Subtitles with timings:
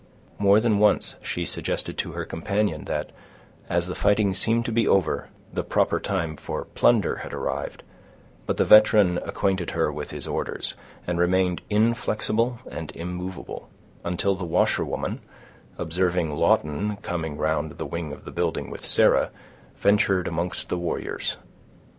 [0.39, 3.11] More than once she suggested to her companion, that,
[3.69, 7.83] as the fighting seemed to be over, the proper time for plunder had arrived,
[8.47, 10.73] but the veteran acquainted her with his orders,
[11.05, 13.69] and remained inflexible and immovable;
[14.03, 15.21] until the washerwoman,
[15.77, 19.29] observing Lawton come round the wing of the building with Sarah,
[19.77, 21.37] ventured amongst the warriors.